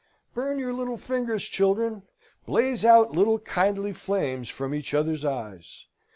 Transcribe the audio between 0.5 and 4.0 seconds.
your little fingers, children! Blaze out little kindly